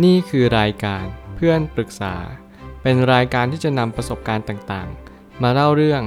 [0.00, 1.04] นี่คือรายการ
[1.36, 2.14] เพื่อนปรึกษา
[2.82, 6.02] เป็นรายการที่จะนำประสบการณ์ต่างๆ มาเล่าเรื่อง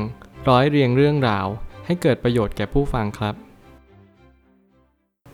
[0.50, 1.48] ร้อยเรียงเรื่องราว
[1.85, 3.35] ให้เกิดประโยชน์แก่ผู้ฟังครับ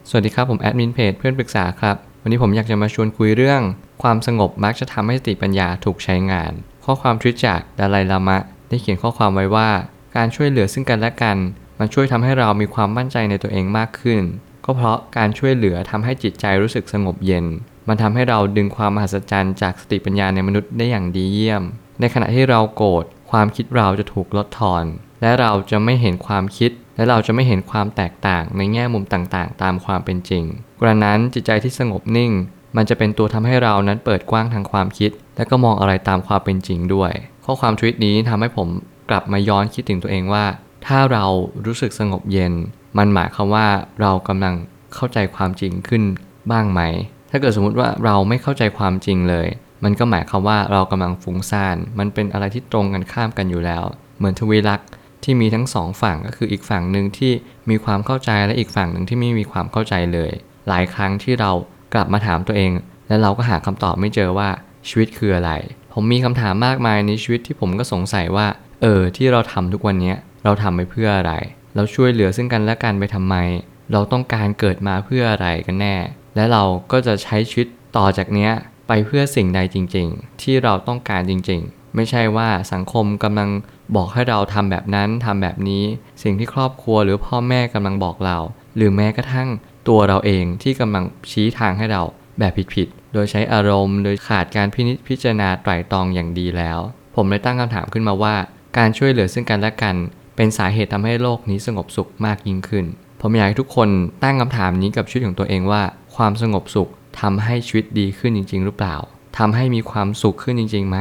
[0.10, 3.62] สวัสดีครับผมแอดมินเพจเพื่อนปรึกษาครับ วันนี้ผมอยากจะมาชวนคุยเรื่อง
[4.04, 6.52] ความสงบมักจะทำให้สติปัญญาถูกใช้งาน
[6.86, 8.38] ข้อความทวิตจากดาไลลามะ
[8.70, 9.70] ได้เขียนข้อความไว้ว่า
[10.16, 11.38] การช่วยเหลือซึ่งกันและกัน
[11.80, 14.22] มันช่วยทำให้เรามีความมั่นใจในตัวเองมากขึ้น
[14.66, 17.46] ก็เพราะการช่วยเหลือทำให้จิตใจรู้สึกสงบเย็น
[17.94, 21.64] มันทำให้เราดึงความมหัศจรรย์จากสติปัญญาในมนุษย์ได้อย่างดีเยี่ยม
[22.00, 24.84] ในขณะที่เราโกรธความคิดเราจะถูกลดทอน
[25.22, 30.44] และเราจะไม่เห็นความคิด และเราจะไม่เห็นความแตกต่างในแง่มุมต่างๆ ตามความเป็นจริง
[30.82, 32.32] กระนั้นจิตใจที่สงบนิ่ง
[32.76, 37.12] มันจะเป็นตัวทำให้เรานั้นเปิดกว้างทางความคิด และก็มองอะไรตามความเป็นจริงด้วย
[37.46, 38.68] ข้อความทวิตนี้ทำให้ผม
[39.10, 40.46] กลับมาย้อนคิดถึงตัวเองว่า
[40.86, 41.26] ถ้าเรา
[41.66, 42.54] รู้สึกสงบเย็น
[42.98, 43.68] มันหมายความว่า
[44.02, 44.56] เรากำลัง
[44.94, 46.04] เข้าใจความจริงขึ้น
[46.52, 46.82] บ้างไหม
[47.32, 49.48] ถ้าเกิดสมมุติว่าเราไม่เข้าใจความจริงเลย
[49.84, 53.84] มันก็หมายความว่าเรากำลังฟุ้งซ่าน มันเป็นอะไรที่ตรงกันข้ามกันอยู่แล้ว
[54.18, 54.90] เหมือนทวีลักษณ์
[55.24, 57.32] ที่มีทั้งสองฝั่งก็คืออีกฝั่งหนึ่งที่
[57.70, 60.32] มีความเข้าใจและอีกฝั่งหนึ่งที่ไม่มีความเข้าใจเลย
[60.68, 61.52] หลายครั้งที่เรา
[61.94, 62.72] กลับมาถามตัวเอง
[63.08, 64.50] และเราก็หาคำตอบไม่เจอว่า
[64.88, 65.52] ชีวิตคืออะไร
[65.94, 68.48] ผมมีคำถามมากมายในชีวิตที่ผมก็สงสัยว่า
[68.82, 70.14] เออที่เราทำทุกวันนี้
[70.44, 71.34] เราทำไปเพื่ออะไร
[71.76, 73.36] เราช่วยเหลือซึ่งกันและกันไปทำไม
[73.92, 75.96] เราต้องการเกิดมาเพื่ออะไรกันแน่
[76.36, 78.52] และเราก็จะใช้ชีวิตต่อจากเนี้ย
[78.88, 83.50] ไปเพื่อสิ่งใดจริง ๆ ที่เราต้องการจริง ๆ ไม่ใช่ว่าสังคมกำลัง
[83.96, 85.84] บอกให้เราทำแบบนั้นทำแบบนี้
[86.24, 88.38] สิ่งที่ครอบครัวหรือพ่อแม่กำลังบอกเรา
[88.76, 89.50] หรือแม้กระทั่ง
[89.88, 92.02] ตัวเราเองที่กำลังชี้ทางให้เรา
[92.40, 96.80] แบบผิดๆ โดยใช้อารมณ์ โดยขาดการพินิจพิจารณาไตร่ตรองอย่างดีแล้ว
[97.16, 98.36] ผมเลยตั้งคำถามขึ้นมาว่า
[98.78, 99.96] การช่วยเหลือซึ่งกันและกัน
[100.36, 102.86] เป็นสาเหตุทำให้โลกนี้สงบสุขมากยิ่งขึ้น
[103.22, 103.90] ผมอยากให้ทุกคน
[104.24, 105.82] ตั้งคำถามนี้กับชีวิตของตัวเองว่า
[106.16, 106.90] ความสงบสุข
[107.22, 108.96] ทำให้ชีวิตดีขึ้นจริง ๆ หรือเปล่า
[109.38, 110.98] ทำให้มีความสุขขึ้นจริงๆไหม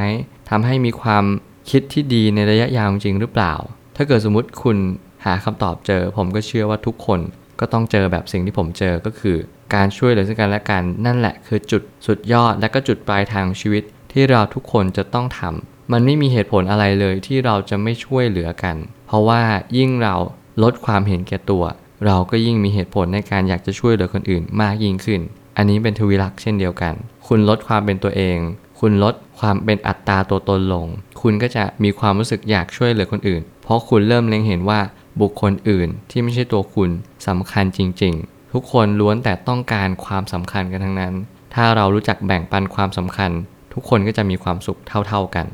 [0.49, 1.23] ทำให้มีความ
[1.69, 3.53] คิดที่ดีในระยะยาวจริงหรือเปล่า
[3.95, 4.77] ถ้าเกิดสมมติคุณ
[5.25, 7.19] หาคำตอบเจอ ผมก็เชื่อว่าทุกคน
[7.59, 9.37] ก็ต้องเจอแบบสิ่งที่ผมเจอก็คือ
[9.73, 18.75] การช่วยเหลือซึ่งกันและกันนั่นแหละคือจุดสุดยอดและก็จุดปลายทางชีวิตที่เราทุกคนจะต้องทำมันไม่มีเหตุผลอะไรเลยที่เราจะไม่ช่วยเหลือกัน
[19.07, 19.41] เพราะว่า
[19.77, 20.15] ยิ่งเรา
[20.63, 21.63] ลดความเห็นแก่ตัว
[22.05, 25.21] เราก็ยิ่งมีเหตุผลในการอยากจะช่วยเหลือคนอื่นมากยิ่งขึ้น
[25.57, 26.93] อันนี้เป็นทวิลักษ์เช่นเดียวกัน
[27.27, 28.37] คุณลดความเป็นตัวเอง
[28.79, 30.87] คุณลดความเป็นอัตตาตัวตนลง
[31.21, 34.79] คุณก็จะมีความรู้สึกอยากช่วยเหลือคนอื่น เพราะคุณเริ่มเล็งเห็นว่า
[35.21, 36.89] บุคคลอื่นที่ไม่ใช่ตัวคุณ
[37.27, 41.13] สำคัญจริง ๆ ทุกคนล้วนแต่ต้องการความสำคัญกันทั้งนั้น
[41.53, 43.31] ถ้าเรารู้จักแบ่งปันความสำคัญ
[43.73, 45.47] ทุกคนก็จะมีความสุขเท่า ๆกัน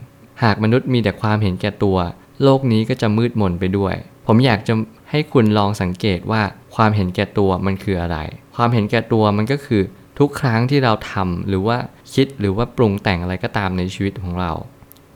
[0.44, 1.97] หากมนุษย์มีแต่ความเห็นแก่ตัว
[2.44, 3.96] โลกนี้ก็จะมืดมนไปด้วย
[4.28, 4.74] ผมอยากจะ
[5.12, 6.41] ให้คุณลองสังเกตว่า
[6.75, 8.18] ความเห็นแก่ตัวมันคืออะไร
[8.56, 9.81] ความเห็นแก่ตัวมันก็คือ
[10.19, 11.78] ทุกครั้งที่เราทำหรือว่า
[12.13, 14.51] คิดหรือว่าปรุงแต่งอะไรก็ตามในชีวิตของเรา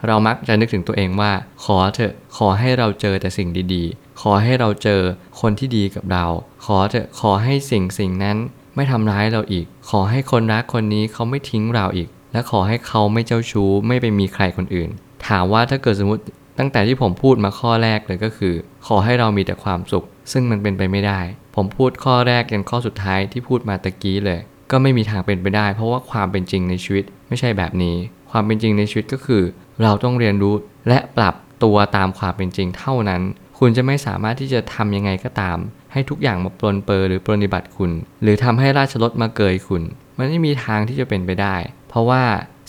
[0.07, 1.31] เรามักจะนึกถึงตัวเองว่า
[1.63, 5.01] ขอเถอะขอให้เราเจอแต่สิ่งดีๆ ขอให้เราเจอ
[5.41, 6.25] คนที่ดีกับเรา
[6.65, 8.37] ขอเถอะขอให้สิ่งสิ่งนั้น
[8.75, 14.89] ไม่ทำร้ายเราอีก ขอให้คนรักคนนี้เขาไม่ทิ้งเราอีก และขอให้เขาไม่เจ้าชู้ไม่ไปมีใครคนอื่น
[15.27, 16.23] ถามว่าถ้าเกิดสมมติ
[16.61, 18.53] ตั้งแต่ที่ผมพูดมาข้อแรกเลยก็คือ
[18.87, 21.19] ขอให้เรามีแต่ความสุข ซึ่งมันเป็นไปไม่ได้
[21.55, 24.39] ผมพูดข้อแรกยันข้อสุดท้ายที่พูดมาตะกี้เลย
[24.71, 27.95] ก็ไม่มีทางเป็นไปได้ เพราะว่าความเป็นจริงในชีวิตไม่ใช่แบบนี้
[28.31, 29.43] ความเป็นจริงในชีวิตก็คือ
[29.83, 30.55] เราต้องเรียนรู้
[30.87, 33.21] และปรับตัวตามความเป็นจริงเท่านั้น
[33.59, 35.57] คุณจะไม่สามารถที่จะทำยังไงก็ตาม
[35.91, 37.91] ให้ทุกอย่างมาปลนเปอร์หรือปรนิบัติคุณ
[38.23, 39.83] หรือทำให้ราชรถมาเกยคุณ
[40.17, 41.55] มันไม่มีทางที่จะเป็นไปได้
[41.89, 42.23] เพราะว่า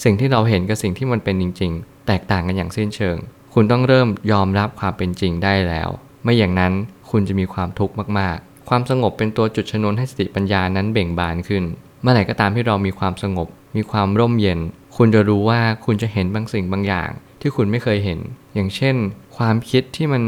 [0.05, 3.17] สิ่งที่เราเห็นกับสิ่งที่มันเป็นจริง ๆ แตกต่างกันอย่างสิ้นเชิง
[3.57, 5.89] คุณต้องเริ่มยอมรับความเป็นจริงได้แล้ว
[6.25, 6.73] ไม่อย่างนั้น
[7.11, 11.65] คุณจะมีความทุกข์มากๆ ความสงบเป็นตัวจุดชนวนให้สติปัญญานั้นเบ่งบานขึ้น
[12.03, 14.61] เมื่อไหร่ก็ตามที่เรามีความสงบ มีความร่มเย็น
[14.97, 18.19] คุณจะรู้ว่าคุณจะเห็นบางสิ่งบางอย่าง ที่คุณไม่เคยเห็น
[18.55, 18.97] อย่างเช่น
[19.37, 20.23] ความคิดที่มัน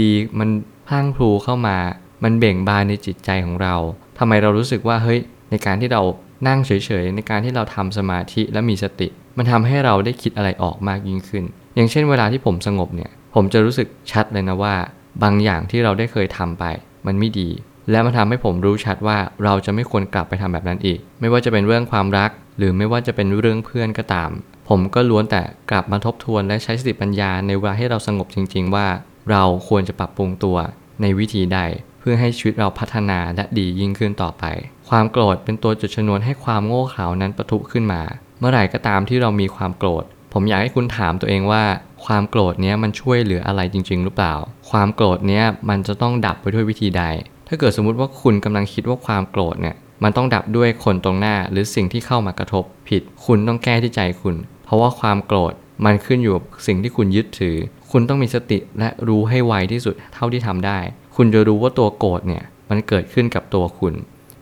[0.00, 0.50] ดีๆ มัน
[0.88, 1.76] พังพลูเข้ามา
[2.22, 3.74] มันเบ่งบานในจิตใจของเรา
[4.18, 6.02] ทำไมเรารู้สึกว่าเฮ้ย ในการที่เรา
[6.48, 6.70] นั่งเฉ
[7.02, 11.44] ยๆ ในการที่เราทำสมาธิและมีสติ มันทำให้เราได้คิดอะไรออกมากยิ่งขึ้น
[11.76, 14.74] อย่างเช่นเวลาที่ผมสงบเนี่ย ผมจะรู้สึกชัดเลยนะว่า
[15.22, 16.64] บางอย่างที่เราได้เคยทำไป
[17.06, 17.48] มันไม่ดี
[17.90, 24.30] และมันทำให้ผมรู้ชัดว่าเราจะไม่ควรกลับไปทำแบบนั้นอีก ไม่ว่าจะเป็นเรื่องความรัก หรือไม่ว่าจะเป็นเรื่องเพื่อนก็ตาม
[24.68, 28.86] ผมก็ล้วนแต่กลับมาทบทวนและใช้สติปัญญาในเวลาให้เราสงบจริง ๆ ว่า
[29.30, 30.56] เราควรจะปรับปรุงตัว
[31.02, 31.60] ในวิธีใด
[32.00, 34.44] เพื่อให้ชีวิตเราพัฒนาและดียิ่งขึ้นต่อไป
[34.88, 38.02] ความโกรธเป็นตัวจุดชนวนให้ความโง่เขลานั้นปะทุขึ้นมา
[38.38, 41.64] เมื่อไหร่ก็ตามที่เรามีความโกรธ ผมอยากให้คุณถามตัวเองว่า
[42.04, 44.34] ความโกรธเนี้ยมันช่วยเหลืออะไรจริง ๆ หรือเปล่า
[44.70, 47.04] ความโกรธเนี้ยมันจะต้องดับไปด้วยวิธีใด
[47.48, 55.52] ถ้าเกิดสมมุติว่าคุณกำลังคิดว่าความโกรธเนี่ยมันต้องดับด้วยคนตรงหน้าหรือสิ่งที่เข้ามากระทบผิด คุณต้องแก้ที่ใจคุณ เพราะว่าความโกรธ
[55.84, 57.56] มันขึ้นอยู่กับสิ่งที่คุณยึดถือ
[57.90, 60.78] คุณต้องมีสติและรู้ให้ไวที่สุดเท่าที่ทำได้
[61.16, 63.94] คุณจะรู้ว่าตัวโกรธเนี่ยมันเกิดขึ้นกับตัวคุณ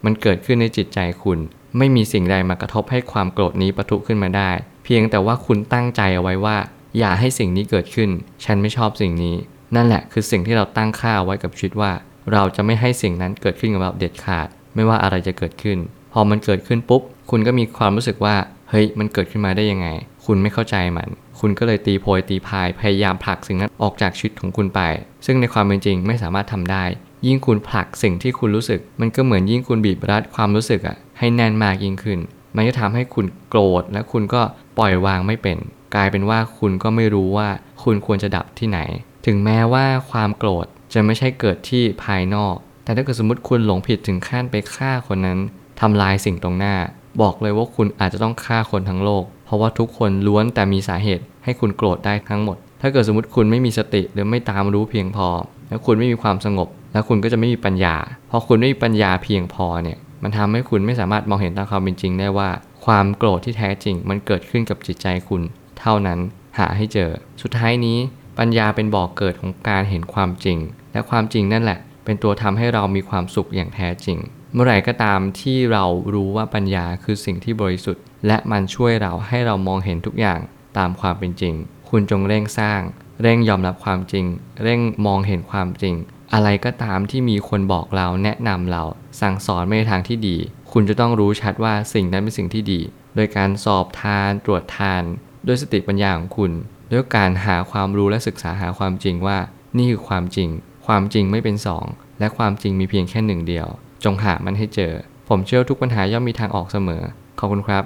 [0.04, 1.38] มันเกิดขึ้นในจิตใจคุณ
[1.78, 4.50] ไม่มีสิ่งใดมากระทบให้ความโกรธนี้ปะทุขึ้นมาได้
[4.84, 6.56] เพียงแต่ว่าคุณตั้งใจเอาไว้ว่า
[6.98, 8.10] อย่าให้สิ่งนี้เกิดขึ้น
[8.44, 9.36] ฉันไม่ชอบสิ่งนี้
[9.76, 11.92] นั่นแหละคือสิ่งที่เราตั้งค่าไว้กับชีวิตว่า
[12.32, 15.78] เราจะไม่ให้สิ่งนั้นเกิดขึ้นกับเราเด็ดขาด ไม่ว่าอะไรจะเกิดขึ้น
[16.12, 18.36] พอมันเกิดขึ้นปุ๊บ คุณก็มีความรู้สึกว่า
[18.70, 19.88] เฮ้ย มันเกิดขึ้นมาได้ยังไง
[20.26, 21.08] คุณไม่เข้าใจมัน
[21.40, 24.80] คุณก็เลยตีโพยตีพาย พยายามผลักสิ่งนั้นออกจากชีวิตของคุณไป
[25.26, 26.84] ซึ่งในความเป็นจริงไม่สามารถทำได้
[27.26, 32.19] ยิ่งคุณผลักสิ่งที่คุณรู้สึก มันก็เหมือนยิ่งคุณบีบรัดความรู้สึกอะให้แน่นมากยิ่งขึ้น
[32.56, 34.42] มันจะทำให้คุณโกรธและคุณก็
[34.78, 35.58] ปล่อยวางไม่เป็น
[35.94, 37.48] กลายเป็นว่าคุณก็ไม่รู้ว่า
[37.82, 38.80] คุณควรจะดับที่ไหน
[39.26, 42.54] ถึงแม้ว่าความโกรธจะไม่ใช่เกิดที่ภายนอก
[42.84, 45.38] แต่ถ้าเกิดสมมติคุณหลงผิดถึงขั้นไปฆ่าคนนั้น
[45.80, 46.74] ทำลายสิ่งตรงหน้า
[47.22, 55.28] บอกเลยว่าคุณอาจจะต้องฆ่าคนทั้งโลก เพราะว่าทุกคนล้วนแต่มีสาเหตุให้คุณโกรธได้ทั้งหมด ถ้าเกิดสมมติคุณไม่มีสติหรือไม่ตามรู้เพียงพอ
[55.68, 57.96] แล้วคุณไม่มีความสงบ แล้วคุณก็จะไม่มีปัญญา
[58.30, 62.50] พอคุณไม่มีปัญญาเพียงพอเนี่ย มันทำให้คุณไม่สามารถมองเห็นตามความเป็นจริงได้ว่า
[62.85, 65.43] ความโกรธที่แท้จริง มันเกิดขึ้นกับจิตใจคุณ
[65.81, 66.19] เท่านั้น
[66.59, 67.11] หาให้เจอ
[67.43, 67.99] สุดท้ายนี้
[68.38, 70.59] ปัญญาเป็นบ่อกเกิดของการเห็นความจริง
[70.93, 74.19] และความจริงนั่นแหละ เป็นตัวทำให้เรามีความสุขอย่างแท้จริง
[74.53, 75.85] เมื่อไหร่ก็ตามที่เรา
[76.15, 80.41] รู้ว่าปัญญาคือสิ่งที่บริสุทธิ์ และมันช่วยเราให้เรามองเห็นทุกอย่าง
[80.79, 81.55] ตามความเป็นจริง
[81.88, 82.81] คุณจงเร่งสร้าง
[83.23, 84.26] เร่งยอมรับความจริง
[84.62, 85.94] เร่งมองเห็นความจริง
[86.32, 88.82] อะไรก็ตามที่มีคนบอกเราแนะนำเรา
[89.21, 90.37] สั่งสอนไม่ในทางที่ดี
[90.73, 92.81] คุณจะต้องรู้ชัดว่าสิ่งนั้นเป็นสิ่งที่ดี
[93.15, 95.03] โดยการสอบทานตรวจทาน
[95.47, 96.53] ด้วยสติปัญญาของคุณ
[96.93, 99.38] ด้วยการหาความรู้และศึกษาหาความจริงว่า
[99.76, 100.49] นี่คือความจริง
[100.87, 101.85] ความจริงไม่เป็นสอง
[102.21, 103.67] และความจริงมีเพียงแค่หนึ่งเดียว
[104.05, 104.93] จงหามันให้เจอ
[105.29, 107.03] ผมเชื่อทุกปัญหาย่อมมีทางออกเสมอ
[107.38, 107.85] ขอบคุณครับ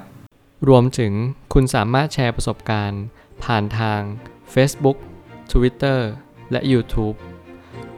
[0.67, 1.13] รวมถึง
[1.53, 3.03] คุณสามารถแชร์ประสบการณ์
[3.43, 3.99] ผ่านทาง
[4.53, 4.97] Facebook
[5.51, 5.99] Twitter
[6.51, 7.15] และ YouTube